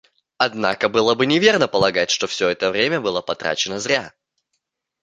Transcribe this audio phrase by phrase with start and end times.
[0.39, 4.15] Однако было бы неверно полагать, что все это время было потрачено зря.